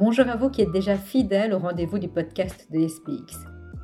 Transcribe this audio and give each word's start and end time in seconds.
Bonjour 0.00 0.26
à 0.30 0.36
vous 0.36 0.48
qui 0.48 0.62
êtes 0.62 0.72
déjà 0.72 0.96
fidèles 0.96 1.52
au 1.52 1.58
rendez-vous 1.58 1.98
du 1.98 2.08
podcast 2.08 2.68
de 2.72 2.88
SPX. 2.88 3.36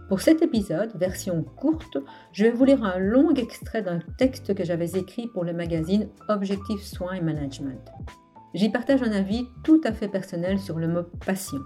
Pour 0.08 0.22
cet 0.22 0.40
épisode, 0.40 0.96
version 0.96 1.42
courte, 1.42 1.98
je 2.32 2.44
vais 2.44 2.52
vous 2.52 2.64
lire 2.64 2.82
un 2.84 2.98
long 2.98 3.34
extrait 3.34 3.82
d'un 3.82 3.98
texte 4.16 4.54
que 4.54 4.64
j'avais 4.64 4.92
écrit 4.92 5.26
pour 5.26 5.44
le 5.44 5.52
magazine 5.52 6.08
Objectif 6.30 6.80
Soins 6.80 7.12
et 7.12 7.20
Management. 7.20 7.92
J'y 8.54 8.70
partage 8.70 9.02
un 9.02 9.12
avis 9.12 9.46
tout 9.62 9.82
à 9.84 9.92
fait 9.92 10.08
personnel 10.08 10.58
sur 10.58 10.78
le 10.78 10.88
mot 10.88 11.02
passion. 11.26 11.58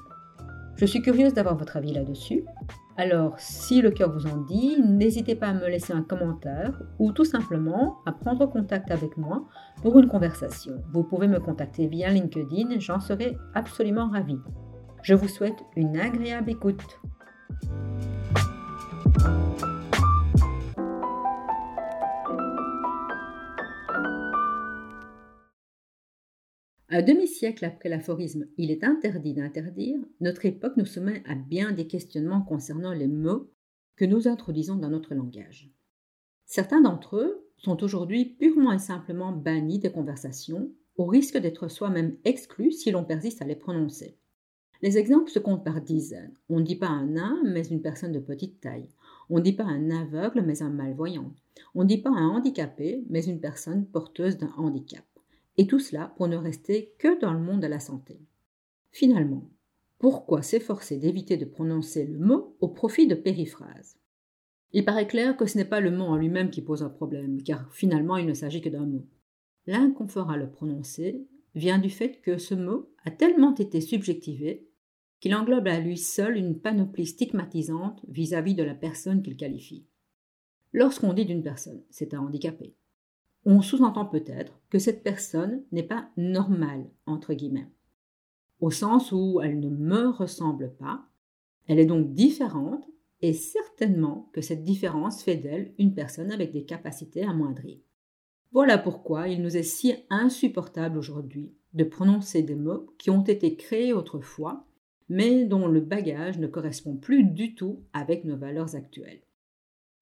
Je 0.81 0.87
suis 0.87 1.03
curieuse 1.03 1.35
d'avoir 1.35 1.59
votre 1.59 1.77
avis 1.77 1.93
là-dessus. 1.93 2.43
Alors, 2.97 3.39
si 3.39 3.83
le 3.83 3.91
cœur 3.91 4.11
vous 4.11 4.27
en 4.27 4.39
dit, 4.39 4.81
n'hésitez 4.81 5.35
pas 5.35 5.49
à 5.49 5.53
me 5.53 5.69
laisser 5.69 5.93
un 5.93 6.01
commentaire 6.01 6.81
ou 6.99 7.13
tout 7.13 7.27
simplement 7.27 7.99
à 8.07 8.13
prendre 8.13 8.47
contact 8.47 8.91
avec 8.91 9.19
moi 9.19 9.45
pour 9.83 9.99
une 9.99 10.09
conversation. 10.09 10.83
Vous 10.91 11.05
pouvez 11.05 11.29
me 11.29 11.39
contacter 11.39 11.87
via 11.87 12.09
LinkedIn, 12.09 12.79
j'en 12.79 12.99
serai 12.99 13.37
absolument 13.55 14.09
ravie. 14.09 14.41
Je 15.03 15.13
vous 15.13 15.29
souhaite 15.29 15.63
une 15.77 15.99
agréable 15.99 16.49
écoute. 16.49 16.99
Un 26.93 27.03
demi-siècle 27.03 27.65
après 27.65 27.89
l'aphorisme 27.89 28.49
Il 28.59 28.73
est 28.73 28.83
interdit 28.83 29.33
d'interdire, 29.33 30.01
notre 30.21 30.45
époque 30.45 30.77
nous 30.77 30.85
soumet 30.85 31.23
à 31.25 31.37
bien 31.37 31.71
des 31.71 31.87
questionnements 31.87 32.43
concernant 32.43 32.93
les 32.93 33.07
mots 33.07 33.49
que 33.95 34.05
nous 34.05 34.27
introduisons 34.27 34.75
dans 34.75 34.91
notre 34.91 35.15
langage. 35.15 35.71
Certains 36.47 36.81
d'entre 36.81 37.19
eux 37.19 37.47
sont 37.59 37.85
aujourd'hui 37.85 38.25
purement 38.25 38.73
et 38.73 38.81
simplement 38.81 39.31
bannis 39.31 39.79
des 39.79 39.93
conversations, 39.93 40.69
au 40.97 41.05
risque 41.05 41.39
d'être 41.39 41.69
soi-même 41.69 42.17
exclus 42.25 42.73
si 42.73 42.91
l'on 42.91 43.05
persiste 43.05 43.41
à 43.41 43.45
les 43.45 43.55
prononcer. 43.55 44.19
Les 44.83 44.99
exemples 44.99 45.31
se 45.31 45.39
comptent 45.39 45.65
par 45.65 45.81
dizaines. 45.81 46.35
On 46.49 46.59
ne 46.59 46.65
dit 46.65 46.75
pas 46.75 46.89
un 46.89 47.07
nain, 47.07 47.41
mais 47.45 47.69
une 47.69 47.83
personne 47.83 48.13
de 48.13 48.19
petite 48.19 48.61
taille. 48.61 48.89
On 49.29 49.37
ne 49.37 49.45
dit 49.45 49.53
pas 49.53 49.63
un 49.63 49.91
aveugle, 49.93 50.43
mais 50.43 50.61
un 50.61 50.71
malvoyant. 50.71 51.33
On 51.77 51.85
ne 51.85 51.89
dit 51.89 51.99
pas 51.99 52.11
un 52.11 52.31
handicapé, 52.31 53.05
mais 53.09 53.25
une 53.25 53.41
personne 53.41 53.87
porteuse 53.87 54.39
d'un 54.39 54.53
handicap 54.57 55.05
et 55.61 55.67
tout 55.67 55.79
cela 55.79 56.15
pour 56.17 56.27
ne 56.27 56.39
rester 56.39 56.95
que 56.97 57.21
dans 57.21 57.35
le 57.35 57.39
monde 57.39 57.61
de 57.61 57.67
la 57.67 57.81
santé. 57.81 58.19
Finalement, 58.93 59.51
pourquoi 59.99 60.41
s'efforcer 60.41 60.97
d'éviter 60.97 61.37
de 61.37 61.45
prononcer 61.45 62.07
le 62.07 62.19
mot 62.19 62.57
au 62.61 62.69
profit 62.69 63.07
de 63.07 63.15
périphrases 63.15 63.99
Il 64.73 64.87
paraît 64.87 65.07
clair 65.07 65.37
que 65.37 65.45
ce 65.45 65.59
n'est 65.59 65.67
pas 65.67 65.81
le 65.81 65.91
mot 65.91 66.05
en 66.05 66.17
lui-même 66.17 66.49
qui 66.49 66.63
pose 66.63 66.83
un 66.83 66.89
problème, 66.89 67.43
car 67.43 67.71
finalement 67.75 68.17
il 68.17 68.25
ne 68.25 68.33
s'agit 68.33 68.63
que 68.63 68.71
d'un 68.71 68.87
mot. 68.87 69.07
L'inconfort 69.67 70.31
à 70.31 70.39
le 70.39 70.49
prononcer 70.49 71.27
vient 71.55 71.79
du 71.79 71.91
fait 71.91 72.23
que 72.23 72.39
ce 72.39 72.55
mot 72.55 72.91
a 73.05 73.11
tellement 73.11 73.55
été 73.55 73.83
subjectivé 73.83 74.67
qu'il 75.21 75.35
englobe 75.35 75.69
à 75.69 75.79
lui 75.79 75.99
seul 75.99 76.39
une 76.39 76.59
panoplie 76.59 77.05
stigmatisante 77.05 78.01
vis-à-vis 78.09 78.55
-vis 78.55 78.57
de 78.57 78.63
la 78.63 78.75
personne 78.75 79.23
qu'il 79.23 79.37
qualifie. 79.37 79.85
Lorsqu'on 80.73 81.13
dit 81.13 81.27
d'une 81.27 81.43
personne, 81.43 81.83
c'est 81.91 82.15
un 82.15 82.21
handicapé, 82.21 82.75
on 83.45 83.63
sous-entend 83.63 84.07
peut-être 84.07 84.61
que 84.69 84.79
cette 84.79 85.03
personne 85.03 85.63
n'est 85.73 85.83
pas 85.83 86.11
normale, 86.17 86.91
entre 87.07 87.35
guillemets, 87.35 87.69
au 88.61 88.71
sens 88.71 89.13
où 89.13 89.41
elle 89.43 89.59
ne 89.59 89.71
me 89.71 90.09
ressemble 90.09 90.75
pas, 90.75 91.07
elle 91.67 91.79
est 91.79 91.87
donc 91.87 92.13
différente, 92.13 92.87
et 93.23 93.33
certainement 93.33 94.31
que 94.33 94.41
cette 94.41 94.65
différence 94.65 95.23
fait 95.23 95.37
d'elle 95.37 95.75
une 95.79 95.95
personne 95.95 96.33
avec 96.33 96.53
des 96.53 96.65
capacités 96.65 97.23
amoindries. 97.23 97.83
Voilà 98.53 98.79
pourquoi 98.79 99.29
il 99.29 99.43
nous 99.43 99.57
est 99.57 99.63
si 99.63 99.95
insupportable 100.09 100.99
aujourd'hui 100.99 101.53
de 101.75 101.85
prononcer 101.85 102.43
des 102.43 102.57
mots 102.57 102.87
qui 102.99 103.11
ont 103.11 103.23
été 103.23 103.57
créés 103.57 103.93
autrefois, 103.93 104.67
mais 105.09 105.45
dont 105.45 105.69
le 105.69 105.81
bagage 105.81 106.39
ne 106.39 106.47
correspond 106.47 106.97
plus 106.97 107.25
du 107.25 107.55
tout 107.55 107.85
avec 107.93 108.25
nos 108.25 108.37
valeurs 108.37 108.75
actuelles. 108.75 109.23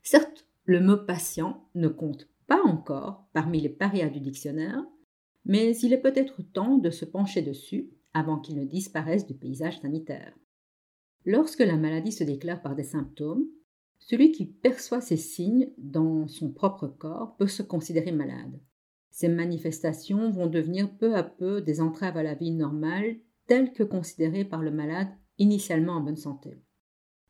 Certes, 0.02 0.46
le 0.64 0.80
mot 0.80 0.96
patient 0.96 1.68
ne 1.74 1.88
compte 1.88 2.28
pas 2.48 2.60
encore 2.64 3.28
parmi 3.32 3.60
les 3.60 3.68
parias 3.68 4.08
du 4.08 4.20
dictionnaire, 4.20 4.82
mais 5.44 5.76
il 5.78 5.92
est 5.92 6.00
peut-être 6.00 6.42
temps 6.42 6.78
de 6.78 6.90
se 6.90 7.04
pencher 7.04 7.42
dessus 7.42 7.90
avant 8.14 8.40
qu'il 8.40 8.56
ne 8.56 8.64
disparaisse 8.64 9.26
du 9.26 9.34
paysage 9.34 9.80
sanitaire. 9.80 10.34
Lorsque 11.24 11.60
la 11.60 11.76
maladie 11.76 12.10
se 12.10 12.24
déclare 12.24 12.62
par 12.62 12.74
des 12.74 12.82
symptômes, 12.82 13.46
celui 13.98 14.32
qui 14.32 14.46
perçoit 14.46 15.00
ces 15.00 15.16
signes 15.16 15.70
dans 15.76 16.26
son 16.26 16.50
propre 16.50 16.86
corps 16.88 17.36
peut 17.36 17.46
se 17.46 17.62
considérer 17.62 18.12
malade. 18.12 18.60
Ces 19.10 19.28
manifestations 19.28 20.30
vont 20.30 20.46
devenir 20.46 20.96
peu 20.96 21.16
à 21.16 21.22
peu 21.22 21.60
des 21.60 21.80
entraves 21.80 22.16
à 22.16 22.22
la 22.22 22.34
vie 22.34 22.52
normale 22.52 23.16
telles 23.46 23.72
que 23.72 23.82
considérées 23.82 24.44
par 24.44 24.62
le 24.62 24.70
malade 24.70 25.08
initialement 25.38 25.94
en 25.94 26.00
bonne 26.00 26.16
santé. 26.16 26.62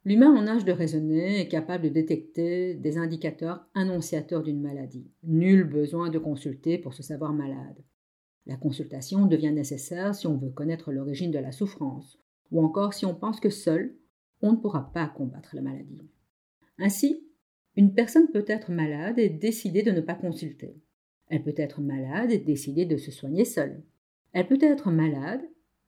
L'humain 0.09 0.35
en 0.35 0.47
âge 0.47 0.65
de 0.65 0.73
raisonner 0.73 1.39
est 1.39 1.49
capable 1.49 1.85
de 1.85 1.91
détecter 1.91 2.73
des 2.73 2.97
indicateurs 2.97 3.69
annonciateurs 3.75 4.43
d'une 4.43 4.63
maladie. 4.63 5.07
Nul 5.23 5.65
besoin 5.65 6.09
de 6.09 6.19
consulter 6.19 6.79
pour 6.79 6.95
se 6.95 7.03
savoir 7.03 7.35
malade. 7.35 7.85
La 8.47 8.57
consultation 8.57 9.27
devient 9.27 9.53
nécessaire 9.53 10.15
si 10.15 10.27
on 10.27 10.39
veut 10.39 10.49
connaître 10.49 10.93
l'origine 10.93 11.31
de 11.31 11.39
la 11.39 11.53
souffrance, 11.53 12.19
ou 12.51 12.65
encore 12.65 12.95
si 12.95 13.05
on 13.05 13.15
pense 13.15 13.39
que 13.39 13.51
seul, 13.51 13.99
on 14.41 14.53
ne 14.53 14.57
pourra 14.57 14.95
pas 14.95 15.09
combattre 15.09 15.55
la 15.55 15.61
maladie. 15.61 16.09
Ainsi, 16.79 17.29
une 17.77 17.93
personne 17.93 18.31
peut 18.31 18.47
être 18.49 18.71
malade 18.71 19.19
et 19.19 19.29
décider 19.29 19.83
de 19.83 19.91
ne 19.91 20.01
pas 20.01 20.15
consulter. 20.15 20.81
Elle 21.27 21.43
peut 21.43 21.53
être 21.59 21.83
malade 21.83 22.31
et 22.31 22.39
décider 22.39 22.87
de 22.87 22.97
se 22.97 23.11
soigner 23.11 23.45
seule. 23.45 23.83
Elle 24.33 24.47
peut 24.47 24.63
être 24.63 24.91
malade 24.91 25.43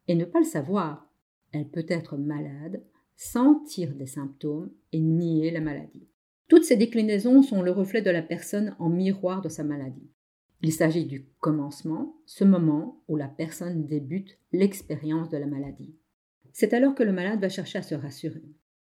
et 0.09 0.15
ne 0.15 0.27
pas 0.27 0.41
le 0.41 0.45
savoir. 0.45 1.11
Elle 1.53 1.71
peut 1.71 1.87
être 1.89 2.19
malade 2.19 2.83
sentir 3.21 3.95
des 3.95 4.07
symptômes 4.07 4.71
et 4.93 4.99
nier 4.99 5.51
la 5.51 5.61
maladie. 5.61 6.09
Toutes 6.49 6.65
ces 6.65 6.79
déclinaisons 6.79 7.43
sont 7.43 7.61
le 7.61 7.71
reflet 7.71 8.01
de 8.01 8.11
la 8.11 8.23
personne 8.23 8.75
en 8.79 8.89
miroir 8.89 9.43
de 9.43 9.51
sa 9.51 9.63
maladie. 9.63 10.11
Il 10.63 10.73
s'agit 10.73 11.05
du 11.05 11.27
commencement, 11.39 12.17
ce 12.25 12.45
moment 12.45 13.03
où 13.09 13.17
la 13.17 13.29
personne 13.29 13.85
débute 13.85 14.39
l'expérience 14.53 15.29
de 15.29 15.37
la 15.37 15.45
maladie. 15.45 15.95
C'est 16.55 16.73
alors 16.73 16.95
que 16.95 17.03
le 17.03 17.13
malade 17.13 17.43
va 17.43 17.51
chercher 17.51 17.81
à 17.81 17.83
se 17.83 17.95
rassurer, 17.95 18.43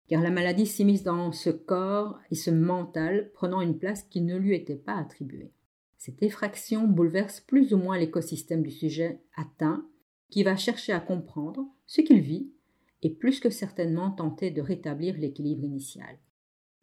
car 0.08 0.22
la 0.22 0.30
maladie 0.30 0.66
s'immisce 0.66 1.04
dans 1.04 1.32
ce 1.32 1.48
corps 1.48 2.18
et 2.30 2.34
ce 2.34 2.50
mental 2.50 3.30
prenant 3.32 3.62
une 3.62 3.78
place 3.78 4.02
qui 4.02 4.20
ne 4.20 4.36
lui 4.36 4.54
était 4.54 4.76
pas 4.76 4.96
attribuée. 4.96 5.54
Cette 5.96 6.22
effraction 6.22 6.86
bouleverse 6.86 7.40
plus 7.40 7.72
ou 7.72 7.78
moins 7.78 7.96
l'écosystème 7.96 8.62
du 8.62 8.72
sujet 8.72 9.22
atteint, 9.38 9.88
qui 10.28 10.42
va 10.42 10.56
chercher 10.56 10.92
à 10.92 11.00
comprendre 11.00 11.66
ce 11.86 12.02
qu'il 12.02 12.20
vit 12.20 12.52
et 13.02 13.10
plus 13.10 13.40
que 13.40 13.50
certainement 13.50 14.10
tenter 14.10 14.50
de 14.50 14.60
rétablir 14.60 15.16
l'équilibre 15.16 15.64
initial. 15.64 16.18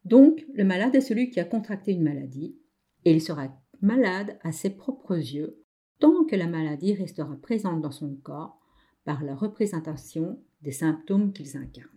Donc, 0.04 0.46
le 0.54 0.64
malade 0.64 0.94
est 0.94 1.00
celui 1.00 1.30
qui 1.30 1.40
a 1.40 1.44
contracté 1.44 1.92
une 1.92 2.02
maladie, 2.02 2.56
et 3.04 3.12
il 3.12 3.20
sera 3.20 3.48
malade 3.80 4.38
à 4.42 4.52
ses 4.52 4.70
propres 4.70 5.16
yeux 5.16 5.62
tant 5.98 6.24
que 6.24 6.36
la 6.36 6.46
maladie 6.46 6.94
restera 6.94 7.36
présente 7.36 7.80
dans 7.80 7.90
son 7.90 8.14
corps 8.16 8.60
par 9.04 9.22
la 9.22 9.34
représentation 9.34 10.42
des 10.62 10.72
symptômes 10.72 11.32
qu'ils 11.32 11.56
incarnent. 11.56 11.90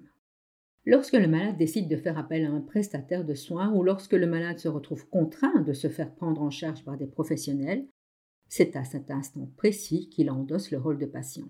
Lorsque 0.86 1.14
le 1.14 1.28
malade 1.28 1.58
décide 1.58 1.90
de 1.90 1.98
faire 1.98 2.18
appel 2.18 2.46
à 2.46 2.52
un 2.52 2.62
prestataire 2.62 3.26
de 3.26 3.34
soins 3.34 3.72
ou 3.74 3.84
lorsque 3.84 4.14
le 4.14 4.28
malade 4.28 4.60
se 4.60 4.68
retrouve 4.68 5.08
contraint 5.10 5.62
de 5.62 5.74
se 5.74 5.90
faire 5.90 6.14
prendre 6.16 6.42
en 6.42 6.50
charge 6.50 6.84
par 6.84 6.98
des 6.98 7.08
professionnels, 7.08 7.88
c'est 8.48 8.76
à 8.76 8.84
cet 8.84 9.12
instant 9.12 9.52
précis 9.58 10.10
qu'il 10.10 10.32
endosse 10.32 10.72
le 10.72 10.80
rôle 10.80 10.98
de 10.98 11.06
patient. 11.06 11.50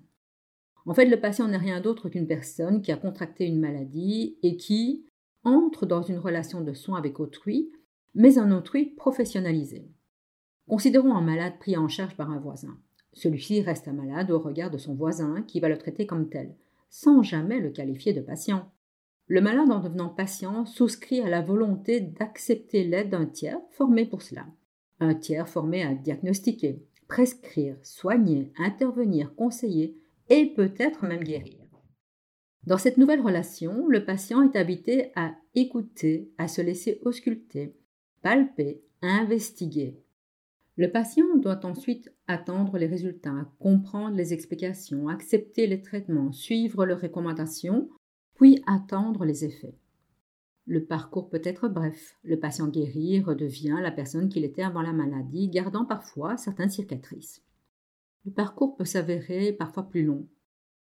En 0.86 0.94
fait, 0.94 1.06
le 1.06 1.20
patient 1.20 1.48
n'est 1.48 1.58
rien 1.58 1.82
d'autre 1.82 2.10
qu'une 2.10 2.28
personne 2.28 2.82
qui 2.82 2.92
a 2.92 2.98
contracté 2.98 3.46
une 3.46 3.60
maladie 3.60 4.38
et 4.44 4.58
qui 4.58 5.06
entre 5.44 5.86
dans 5.86 6.02
une 6.02 6.18
relation 6.18 6.62
de 6.62 6.74
soins 6.74 6.98
avec 6.98 7.20
autrui, 7.20 7.72
mais 8.16 8.38
un 8.38 8.52
autrui 8.52 8.86
professionnalisé. 8.86 9.90
Considérons 10.68 11.16
un 11.16 11.22
malade 11.22 11.58
pris 11.60 11.78
en 11.78 11.88
charge 11.88 12.16
par 12.16 12.30
un 12.30 12.40
voisin. 12.40 12.78
Celui-ci 13.14 13.62
reste 13.62 13.88
un 13.88 13.94
malade 13.94 14.32
au 14.32 14.40
regard 14.40 14.70
de 14.70 14.78
son 14.78 14.94
voisin 14.94 15.42
qui 15.44 15.60
va 15.60 15.70
le 15.70 15.78
traiter 15.78 16.06
comme 16.06 16.30
tel, 16.30 16.56
sans 16.90 17.24
jamais 17.24 17.60
le 17.60 17.72
qualifier 17.72 18.14
de 18.14 18.22
patient. 18.22 18.72
Le 19.28 19.42
malade, 19.42 19.72
en 19.72 19.80
devenant 19.80 20.10
patient, 20.10 20.66
souscrit 20.66 21.22
à 21.22 21.30
la 21.30 21.42
volonté 21.42 22.02
d'accepter 22.02 22.84
l'aide 22.84 23.10
d'un 23.10 23.26
tiers 23.26 23.60
formé 23.72 24.06
pour 24.06 24.22
cela. 24.22 24.48
Un 25.00 25.14
tiers 25.14 25.48
formé 25.48 25.84
à 25.84 25.94
diagnostiquer, 25.94 26.84
prescrire, 27.08 27.78
soigner, 27.84 28.52
intervenir, 28.58 29.36
conseiller, 29.36 29.98
et 30.30 30.48
peut-être 30.48 31.06
même 31.06 31.24
guérir. 31.24 31.60
Dans 32.66 32.78
cette 32.78 32.98
nouvelle 32.98 33.22
relation, 33.22 33.88
le 33.88 34.06
patient 34.06 34.44
est 34.44 34.56
habité 34.56 35.12
à 35.16 35.36
écouter, 35.56 36.32
à 36.38 36.48
se 36.48 36.62
laisser 36.62 37.00
ausculter, 37.04 37.76
palper, 38.22 38.82
investiguer. 39.02 39.98
Le 40.76 40.92
patient 40.92 41.36
doit 41.36 41.66
ensuite 41.66 42.14
attendre 42.28 42.78
les 42.78 42.86
résultats, 42.86 43.52
comprendre 43.60 44.16
les 44.16 44.34
explications, 44.34 45.08
accepter 45.10 45.68
les 45.68 45.82
traitements, 45.82 46.32
suivre 46.32 46.86
les 46.86 46.94
recommandations, 46.94 47.90
puis 48.36 48.64
attendre 48.68 49.26
les 49.26 49.44
effets. 49.44 49.76
Le 50.66 50.86
parcours 50.86 51.30
peut 51.30 51.42
être 51.44 51.68
bref. 51.68 52.16
Le 52.24 52.40
patient 52.40 52.68
guérit 52.68 53.22
redevient 53.22 53.80
la 53.82 53.92
personne 53.92 54.30
qu'il 54.30 54.46
était 54.46 54.62
avant 54.62 54.84
la 54.84 54.94
maladie, 54.94 55.50
gardant 55.50 55.84
parfois 55.84 56.38
certaines 56.38 56.70
cicatrices. 56.70 57.42
Le 58.30 58.36
parcours 58.36 58.76
peut 58.76 58.86
s'avérer 58.86 59.54
parfois 59.54 59.90
plus 59.90 60.04
long. 60.04 60.28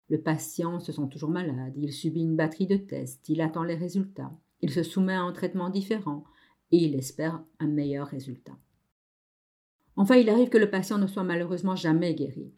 Le 0.09 0.19
patient 0.19 0.81
se 0.81 0.93
sent 0.93 1.09
toujours 1.11 1.29
malade, 1.29 1.75
il 1.77 1.93
subit 1.93 2.23
une 2.23 2.37
batterie 2.37 2.67
de 2.67 2.79
tests, 2.79 3.29
il 3.29 3.43
attend 3.43 3.65
les 3.65 3.75
résultats, 3.75 4.33
il 4.63 4.71
se 4.71 4.83
soumet 4.83 5.13
à 5.13 5.21
un 5.21 5.33
traitement 5.33 5.69
différent 5.69 6.25
et 6.73 6.79
il 6.79 6.95
espère 6.95 7.45
un 7.59 7.67
meilleur 7.67 8.07
résultat. 8.07 8.57
Enfin, 9.95 10.17
il 10.17 10.31
arrive 10.31 10.49
que 10.49 10.57
le 10.57 10.71
patient 10.71 10.97
ne 10.97 11.07
soit 11.07 11.23
malheureusement 11.23 11.77
jamais 11.77 12.15
guéri. 12.15 12.51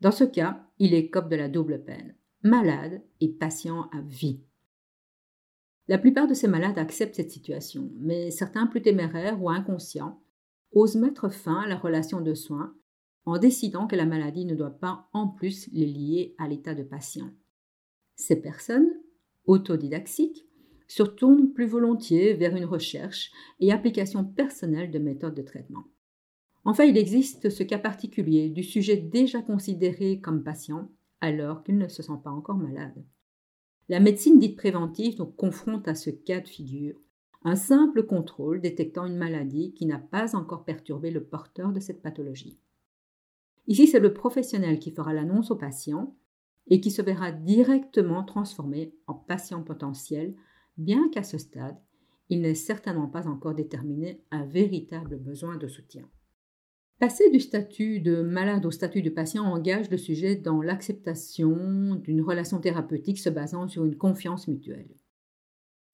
Dans 0.00 0.10
ce 0.10 0.24
cas, 0.24 0.66
il 0.80 0.92
écope 0.92 1.28
de 1.28 1.36
la 1.36 1.48
double 1.48 1.84
peine, 1.84 2.16
malade 2.42 3.00
et 3.20 3.28
patient 3.28 3.82
à 3.92 4.00
vie. 4.00 4.40
La 5.86 5.98
plupart 5.98 6.26
de 6.26 6.34
ces 6.34 6.48
malades 6.48 6.78
acceptent 6.78 7.14
cette 7.14 7.30
situation, 7.30 7.92
mais 8.00 8.32
certains 8.32 8.66
plus 8.66 8.82
téméraires 8.82 9.40
ou 9.40 9.50
inconscients 9.50 10.20
osent 10.72 10.96
mettre 10.96 11.28
fin 11.28 11.60
à 11.60 11.68
la 11.68 11.76
relation 11.76 12.20
de 12.20 12.34
soins 12.34 12.74
en 13.24 13.38
décidant 13.38 13.86
que 13.86 13.96
la 13.96 14.06
maladie 14.06 14.44
ne 14.44 14.54
doit 14.54 14.78
pas 14.78 15.08
en 15.12 15.28
plus 15.28 15.68
les 15.72 15.86
lier 15.86 16.34
à 16.38 16.48
l'état 16.48 16.74
de 16.74 16.82
patient. 16.82 17.30
Ces 18.16 18.36
personnes, 18.36 18.90
autodidactiques, 19.46 20.46
se 20.88 21.02
tournent 21.02 21.52
plus 21.52 21.66
volontiers 21.66 22.34
vers 22.34 22.54
une 22.54 22.64
recherche 22.64 23.30
et 23.60 23.72
application 23.72 24.24
personnelle 24.24 24.90
de 24.90 24.98
méthodes 24.98 25.34
de 25.34 25.42
traitement. 25.42 25.84
Enfin, 26.64 26.84
il 26.84 26.96
existe 26.96 27.50
ce 27.50 27.62
cas 27.62 27.78
particulier 27.78 28.48
du 28.48 28.62
sujet 28.62 28.96
déjà 28.96 29.42
considéré 29.42 30.20
comme 30.20 30.44
patient 30.44 30.90
alors 31.20 31.62
qu'il 31.62 31.78
ne 31.78 31.88
se 31.88 32.02
sent 32.02 32.20
pas 32.22 32.30
encore 32.30 32.56
malade. 32.56 33.04
La 33.88 34.00
médecine 34.00 34.38
dite 34.38 34.56
préventive 34.56 35.24
confronte 35.36 35.88
à 35.88 35.94
ce 35.94 36.10
cas 36.10 36.40
de 36.40 36.48
figure, 36.48 37.00
un 37.44 37.56
simple 37.56 38.04
contrôle 38.04 38.60
détectant 38.60 39.06
une 39.06 39.16
maladie 39.16 39.72
qui 39.74 39.86
n'a 39.86 39.98
pas 39.98 40.36
encore 40.36 40.64
perturbé 40.64 41.10
le 41.10 41.24
porteur 41.24 41.72
de 41.72 41.80
cette 41.80 42.02
pathologie. 42.02 42.58
Ici, 43.66 43.86
c'est 43.86 44.00
le 44.00 44.12
professionnel 44.12 44.78
qui 44.78 44.90
fera 44.90 45.12
l'annonce 45.12 45.50
au 45.50 45.56
patient 45.56 46.16
et 46.68 46.80
qui 46.80 46.90
se 46.90 47.02
verra 47.02 47.32
directement 47.32 48.24
transformé 48.24 48.94
en 49.06 49.14
patient 49.14 49.62
potentiel, 49.62 50.34
bien 50.76 51.08
qu'à 51.10 51.22
ce 51.22 51.38
stade, 51.38 51.76
il 52.28 52.40
n'ait 52.40 52.54
certainement 52.54 53.08
pas 53.08 53.28
encore 53.28 53.54
déterminé 53.54 54.22
un 54.30 54.46
véritable 54.46 55.18
besoin 55.18 55.56
de 55.56 55.68
soutien. 55.68 56.08
Passer 56.98 57.30
du 57.30 57.40
statut 57.40 58.00
de 58.00 58.22
malade 58.22 58.64
au 58.64 58.70
statut 58.70 59.02
de 59.02 59.10
patient 59.10 59.44
engage 59.44 59.90
le 59.90 59.98
sujet 59.98 60.36
dans 60.36 60.62
l'acceptation 60.62 61.96
d'une 61.96 62.22
relation 62.22 62.60
thérapeutique 62.60 63.18
se 63.18 63.28
basant 63.28 63.66
sur 63.66 63.84
une 63.84 63.96
confiance 63.96 64.46
mutuelle. 64.46 64.94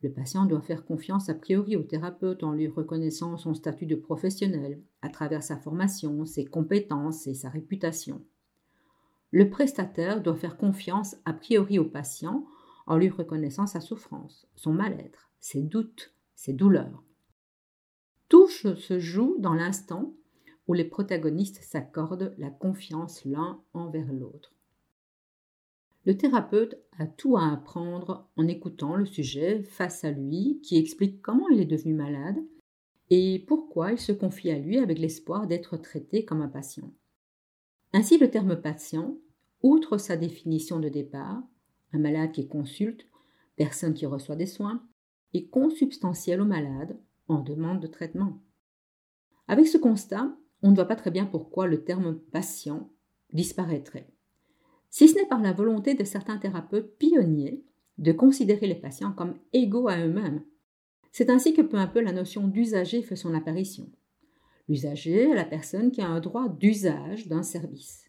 Le 0.00 0.12
patient 0.12 0.46
doit 0.46 0.60
faire 0.60 0.84
confiance 0.84 1.28
a 1.28 1.34
priori 1.34 1.74
au 1.74 1.82
thérapeute 1.82 2.44
en 2.44 2.52
lui 2.52 2.68
reconnaissant 2.68 3.36
son 3.36 3.54
statut 3.54 3.86
de 3.86 3.96
professionnel 3.96 4.80
à 5.02 5.08
travers 5.08 5.42
sa 5.42 5.56
formation, 5.56 6.24
ses 6.24 6.44
compétences 6.44 7.26
et 7.26 7.34
sa 7.34 7.48
réputation. 7.48 8.22
Le 9.32 9.50
prestataire 9.50 10.22
doit 10.22 10.36
faire 10.36 10.56
confiance 10.56 11.16
a 11.24 11.32
priori 11.32 11.78
au 11.78 11.84
patient 11.84 12.46
en 12.86 12.96
lui 12.96 13.08
reconnaissant 13.08 13.66
sa 13.66 13.80
souffrance, 13.80 14.46
son 14.54 14.72
mal-être, 14.72 15.30
ses 15.40 15.62
doutes, 15.62 16.14
ses 16.34 16.52
douleurs. 16.52 17.02
Tout 18.28 18.48
se 18.48 18.98
joue 18.98 19.36
dans 19.38 19.54
l'instant 19.54 20.14
où 20.68 20.74
les 20.74 20.84
protagonistes 20.84 21.62
s'accordent 21.62 22.34
la 22.38 22.50
confiance 22.50 23.24
l'un 23.24 23.60
envers 23.72 24.12
l'autre. 24.12 24.54
Le 26.08 26.16
thérapeute 26.16 26.78
a 26.99 27.06
tout 27.06 27.37
à 27.37 27.52
apprendre 27.52 28.31
en 28.38 28.49
écoutant 28.49 28.96
le 28.96 29.05
sujet 29.05 29.62
face 29.62 30.05
à 30.05 30.10
lui 30.10 30.58
qui 30.62 30.78
explique 30.78 31.20
comment 31.20 31.46
il 31.50 31.60
est 31.60 31.66
devenu 31.66 31.93
malade 31.93 32.38
et 33.10 33.44
pourquoi 33.46 33.93
il 33.93 33.99
se 33.99 34.12
confie 34.12 34.50
à 34.50 34.58
lui 34.58 34.78
avec 34.78 34.99
l'espoir 34.99 35.46
d'être 35.46 35.76
traité 35.76 36.25
comme 36.25 36.40
un 36.40 36.49
patient. 36.49 36.94
Ainsi 37.93 38.16
le 38.16 38.31
terme 38.31 38.58
patient, 38.58 39.19
outre 39.62 39.99
sa 39.99 40.16
définition 40.16 40.81
de 40.81 40.88
départ, 40.88 41.43
un 41.93 41.99
malade 41.99 42.32
qui 42.32 42.49
consulte, 42.49 43.06
personne 43.56 43.93
qui 43.93 44.06
reçoit 44.06 44.34
des 44.34 44.46
soins, 44.46 44.82
est 45.34 45.50
consubstantiel 45.50 46.40
au 46.40 46.46
malade 46.46 46.99
en 47.26 47.40
demande 47.40 47.81
de 47.81 47.87
traitement. 47.87 48.40
Avec 49.46 49.66
ce 49.66 49.76
constat, 49.76 50.34
on 50.62 50.70
ne 50.70 50.75
voit 50.75 50.87
pas 50.87 50.96
très 50.96 51.10
bien 51.10 51.26
pourquoi 51.26 51.66
le 51.66 51.84
terme 51.84 52.19
patient 52.32 52.90
disparaîtrait 53.31 54.08
si 54.90 55.08
ce 55.08 55.14
n'est 55.14 55.26
par 55.26 55.40
la 55.40 55.52
volonté 55.52 55.94
de 55.94 56.05
certains 56.05 56.38
thérapeutes 56.38 56.96
pionniers 56.99 57.64
de 57.99 58.12
considérer 58.12 58.67
les 58.67 58.75
patients 58.75 59.12
comme 59.12 59.35
égaux 59.52 59.88
à 59.88 59.99
eux-mêmes. 59.99 60.43
C'est 61.12 61.31
ainsi 61.31 61.52
que 61.52 61.62
peu 61.62 61.79
à 61.79 61.87
peu 61.87 62.00
la 62.00 62.12
notion 62.12 62.46
d'usager 62.46 63.02
fait 63.02 63.17
son 63.17 63.35
apparition. 63.35 63.90
L'usager 64.69 65.31
est 65.31 65.35
la 65.35 65.44
personne 65.44 65.90
qui 65.90 66.00
a 66.00 66.08
un 66.08 66.20
droit 66.20 66.49
d'usage 66.49 67.26
d'un 67.26 67.43
service. 67.43 68.05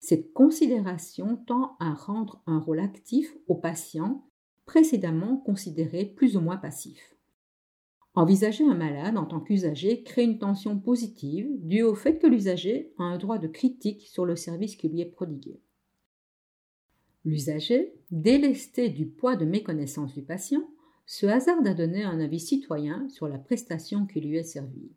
Cette 0.00 0.32
considération 0.32 1.36
tend 1.46 1.76
à 1.78 1.94
rendre 1.94 2.42
un 2.46 2.58
rôle 2.58 2.80
actif 2.80 3.36
au 3.46 3.54
patient 3.54 4.26
précédemment 4.66 5.36
considéré 5.36 6.04
plus 6.04 6.36
ou 6.36 6.40
moins 6.40 6.56
passif. 6.56 7.16
Envisager 8.14 8.64
un 8.64 8.74
malade 8.74 9.16
en 9.16 9.24
tant 9.24 9.40
qu'usager 9.40 10.02
crée 10.02 10.24
une 10.24 10.38
tension 10.38 10.78
positive 10.78 11.48
due 11.60 11.82
au 11.82 11.94
fait 11.94 12.18
que 12.18 12.26
l'usager 12.26 12.92
a 12.98 13.04
un 13.04 13.16
droit 13.16 13.38
de 13.38 13.48
critique 13.48 14.02
sur 14.02 14.26
le 14.26 14.36
service 14.36 14.76
qui 14.76 14.88
lui 14.88 15.00
est 15.00 15.06
prodigué. 15.06 15.62
L'usager, 17.24 17.94
délesté 18.10 18.88
du 18.88 19.06
poids 19.06 19.36
de 19.36 19.44
méconnaissance 19.44 20.12
du 20.14 20.22
patient, 20.22 20.68
se 21.06 21.26
hasarde 21.26 21.66
à 21.66 21.74
donner 21.74 22.02
un 22.02 22.20
avis 22.20 22.40
citoyen 22.40 23.08
sur 23.08 23.28
la 23.28 23.38
prestation 23.38 24.06
qui 24.06 24.20
lui 24.20 24.36
est 24.36 24.42
servie. 24.42 24.92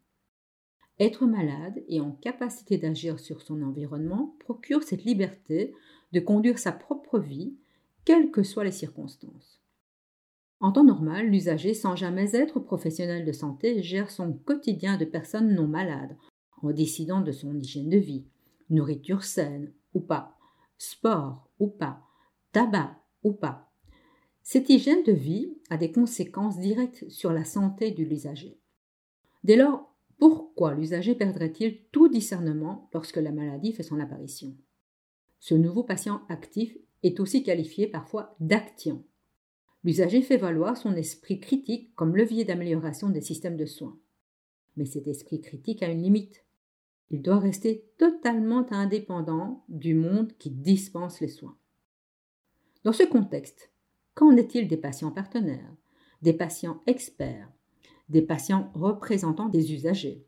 Être 1.00 1.26
malade 1.26 1.84
et 1.88 2.00
en 2.00 2.12
capacité 2.12 2.78
d'agir 2.78 3.20
sur 3.20 3.42
son 3.42 3.62
environnement 3.62 4.36
procure 4.40 4.84
cette 4.84 5.04
liberté 5.04 5.74
de 6.14 6.20
conduire 6.20 6.58
sa 6.58 6.72
propre 6.72 7.20
vie, 7.20 7.58
quelles 8.06 8.32
que 8.32 8.44
soient 8.44 8.64
les 8.64 8.72
circonstances. 8.72 9.62
En 10.62 10.72
temps 10.72 10.86
normal, 10.86 11.28
l'usager, 11.28 11.74
sans 11.74 11.96
jamais 11.96 12.34
être 12.34 12.60
professionnel 12.60 13.26
de 13.26 13.32
santé, 13.34 13.84
gère 13.84 14.10
son 14.10 14.34
quotidien 14.34 14.98
de 14.98 15.06
personnes 15.06 15.54
non 15.54 15.68
malades, 15.68 16.16
en 16.62 16.72
décidant 16.72 17.22
de 17.22 17.32
son 17.32 17.60
hygiène 17.60 17.90
de 17.90 17.98
vie, 17.98 18.26
nourriture 18.70 19.24
saine 19.24 19.74
ou 19.94 20.00
pas, 20.00 20.38
sport 20.78 21.50
ou 21.60 21.68
pas, 21.68 22.02
tabac 22.56 23.04
ou 23.22 23.34
pas. 23.34 23.70
Cette 24.42 24.70
hygiène 24.70 25.04
de 25.04 25.12
vie 25.12 25.58
a 25.70 25.76
des 25.76 25.92
conséquences 25.92 26.58
directes 26.58 27.04
sur 27.10 27.34
la 27.34 27.44
santé 27.44 27.92
de 27.92 28.02
l'usager. 28.02 28.62
Dès 29.44 29.58
lors, 29.58 29.94
pourquoi 30.20 30.74
l'usager 30.74 31.16
perdrait-il 31.16 31.84
tout 31.92 32.08
discernement 32.08 32.90
lorsque 32.94 33.18
la 33.18 33.34
maladie 33.34 33.74
fait 33.74 33.84
son 33.84 34.00
apparition? 34.00 34.56
Ce 35.42 35.54
nouveau 35.54 35.84
patient 35.84 36.22
actif 36.30 36.78
est 37.04 37.20
aussi 37.20 37.44
qualifié 37.44 37.88
parfois 37.88 38.38
d'actient. 38.40 39.04
L'usager 39.84 40.22
fait 40.22 40.38
valoir 40.38 40.78
son 40.78 40.96
esprit 40.96 41.42
critique 41.42 41.94
comme 41.94 42.16
levier 42.16 42.46
d'amélioration 42.46 43.10
des 43.10 43.20
systèmes 43.20 43.58
de 43.58 43.66
soins. 43.66 44.00
Mais 44.78 44.86
cet 44.86 45.08
esprit 45.08 45.42
critique 45.42 45.84
a 45.84 45.90
une 45.90 46.04
limite. 46.04 46.46
Il 47.10 47.22
doit 47.22 47.40
rester 47.40 47.92
totalement 47.98 48.66
indépendant 48.72 49.66
du 49.68 49.94
monde 49.94 50.32
qui 50.38 50.52
dispense 50.52 51.20
les 51.20 51.28
soins. 51.28 51.58
Dans 52.86 52.94
ce 52.94 53.02
contexte, 53.02 53.72
qu'en 54.14 54.38
est-il 54.38 54.68
des 54.68 54.78
patients 54.78 55.10
partenaires, 55.10 55.76
des 56.22 56.34
patients 56.34 56.84
experts, 56.86 57.52
des 58.10 58.22
patients 58.22 58.70
représentant 58.76 59.50
des 59.50 59.74
usagers, 59.74 60.28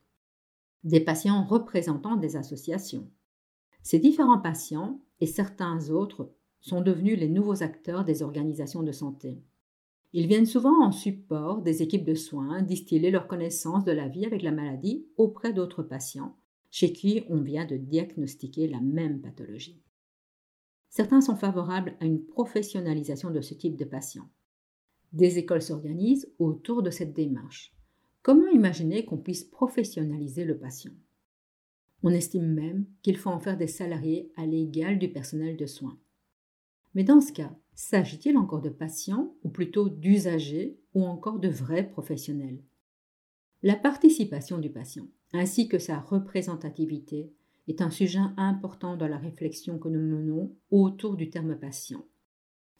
des 0.84 1.00
patients 1.00 1.44
représentant 1.44 2.16
des 2.16 2.36
associations? 2.36 3.12
Ces 3.84 4.00
différents 4.00 4.40
patients 4.40 5.00
et 5.22 5.28
certains 5.28 5.92
autres 5.92 6.34
sont 6.60 6.82
devenus 6.82 7.20
les 7.20 7.30
nouveaux 7.30 7.62
acteurs 7.62 8.04
des 8.04 8.24
organisations 8.24 8.82
de 8.82 8.92
santé. 8.92 9.44
Ils 10.14 10.26
viennent 10.26 10.48
souvent 10.48 10.84
en 10.84 10.92
support 10.92 11.62
des 11.62 11.84
équipes 11.84 12.06
de 12.06 12.16
soins, 12.16 12.64
distiller 12.64 13.12
leur 13.12 13.28
connaissance 13.28 13.86
de 13.86 13.92
la 13.92 14.08
vie 14.08 14.26
avec 14.26 14.42
la 14.42 14.52
maladie 14.52 15.06
auprès 15.16 15.54
d'autres 15.54 15.84
patients 15.84 16.36
chez 16.72 16.92
qui 16.92 17.24
on 17.30 17.40
vient 17.40 17.66
de 17.66 17.78
diagnostiquer 17.78 18.68
la 18.68 18.82
même 18.82 19.22
pathologie. 19.22 19.84
Certains 20.90 21.22
sont 21.22 21.36
favorables 21.36 21.96
à 22.00 22.06
une 22.06 22.26
professionnalisation 22.26 23.30
de 23.30 23.42
ce 23.42 23.54
type 23.54 23.76
de 23.76 23.86
patients. 23.86 24.30
Des 25.14 25.38
écoles 25.38 25.62
s'organisent 25.62 26.32
autour 26.40 26.84
de 26.84 26.90
cette 26.90 27.14
démarche. 27.14 27.74
Comment 28.22 28.48
imaginer 28.48 29.06
qu'on 29.06 29.18
puisse 29.18 29.44
professionnaliser 29.44 30.44
le 30.44 30.58
patient? 30.58 30.94
On 32.04 32.12
estime 32.12 32.54
même 32.54 32.86
qu'il 33.02 33.18
faut 33.18 33.30
en 33.30 33.40
faire 33.40 33.58
des 33.58 33.68
salariés 33.68 34.32
à 34.36 34.46
l'égal 34.46 35.00
du 35.00 35.10
personnel 35.10 35.58
de 35.58 35.66
soins. 35.66 35.98
Mais 36.94 37.04
dans 37.04 37.22
ce 37.22 37.32
cas, 37.32 37.56
s'agit-il 37.74 38.38
encore 38.38 38.62
de 38.62 38.70
patients 38.70 39.36
ou 39.44 39.50
plutôt 39.50 39.90
d'usagers 39.90 40.80
ou 40.94 41.06
encore 41.06 41.40
de 41.40 41.48
vrais 41.48 41.88
professionnels? 41.88 42.62
La 43.64 43.76
participation 43.76 44.58
du 44.58 44.70
patient 44.70 45.08
ainsi 45.34 45.68
que 45.68 45.80
sa 45.80 46.00
représentativité 46.00 47.32
est 47.68 47.82
un 47.82 47.90
sujet 47.90 48.20
important 48.38 48.96
dans 48.96 49.08
la 49.08 49.18
réflexion 49.18 49.78
que 49.78 49.90
nous 49.90 50.00
menons 50.00 50.56
autour 50.72 51.16
du 51.16 51.30
terme 51.30 51.58
patient, 51.58 52.06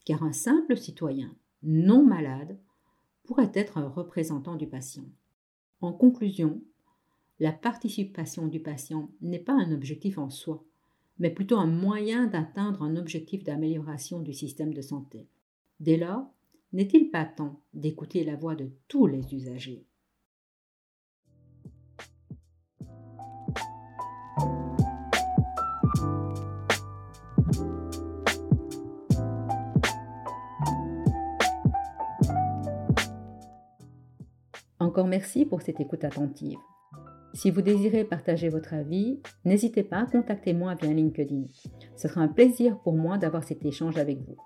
car 0.04 0.22
un 0.22 0.32
simple 0.32 0.76
citoyen 0.76 1.34
non 1.62 2.04
malade 2.04 2.58
pourrait 3.24 3.52
être 3.54 3.78
un 3.78 3.88
représentant 3.88 4.56
du 4.56 4.66
patient. 4.66 5.04
En 5.80 5.92
conclusion, 5.92 6.62
la 7.40 7.52
participation 7.52 8.46
du 8.48 8.60
patient 8.60 9.10
n'est 9.20 9.38
pas 9.38 9.52
un 9.52 9.72
objectif 9.72 10.18
en 10.18 10.30
soi, 10.30 10.64
mais 11.18 11.30
plutôt 11.30 11.56
un 11.56 11.66
moyen 11.66 12.26
d'atteindre 12.26 12.82
un 12.82 12.96
objectif 12.96 13.44
d'amélioration 13.44 14.20
du 14.20 14.32
système 14.32 14.72
de 14.72 14.80
santé. 14.80 15.26
Dès 15.80 15.96
lors, 15.96 16.32
n'est-il 16.72 17.10
pas 17.10 17.24
temps 17.24 17.60
d'écouter 17.74 18.24
la 18.24 18.36
voix 18.36 18.54
de 18.54 18.70
tous 18.88 19.06
les 19.06 19.34
usagers? 19.34 19.84
Encore 34.88 35.06
merci 35.06 35.44
pour 35.44 35.60
cette 35.60 35.80
écoute 35.80 36.02
attentive. 36.02 36.56
Si 37.34 37.50
vous 37.50 37.60
désirez 37.60 38.04
partager 38.04 38.48
votre 38.48 38.72
avis, 38.72 39.20
n'hésitez 39.44 39.82
pas 39.82 39.98
à 39.98 40.06
contacter 40.06 40.54
moi 40.54 40.76
via 40.76 40.90
LinkedIn. 40.90 41.44
Ce 41.94 42.08
sera 42.08 42.22
un 42.22 42.28
plaisir 42.28 42.78
pour 42.78 42.94
moi 42.94 43.18
d'avoir 43.18 43.44
cet 43.44 43.66
échange 43.66 43.98
avec 43.98 44.16
vous. 44.16 44.38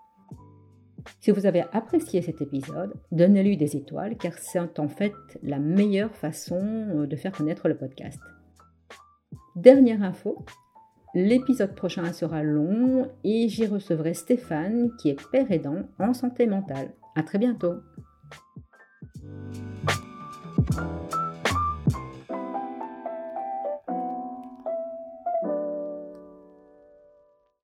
Si 1.20 1.30
vous 1.30 1.46
avez 1.46 1.62
apprécié 1.72 2.22
cet 2.22 2.42
épisode, 2.42 2.92
donnez-lui 3.12 3.56
des 3.56 3.76
étoiles 3.76 4.16
car 4.16 4.32
c'est 4.36 4.80
en 4.80 4.88
fait 4.88 5.14
la 5.44 5.60
meilleure 5.60 6.16
façon 6.16 6.60
euh, 6.60 7.06
de 7.06 7.14
faire 7.14 7.30
connaître 7.30 7.68
le 7.68 7.76
podcast. 7.76 8.18
Dernière 9.54 10.02
info, 10.02 10.44
l'épisode 11.14 11.76
prochain 11.76 12.12
sera 12.12 12.42
long 12.42 13.08
et 13.22 13.48
j'y 13.48 13.66
recevrai 13.66 14.12
Stéphane 14.12 14.90
qui 15.00 15.10
est 15.10 15.30
père 15.30 15.52
aidant 15.52 15.84
en 16.00 16.12
santé 16.12 16.48
mentale. 16.48 16.90
À 17.14 17.22
très 17.22 17.38
bientôt. 17.38 17.74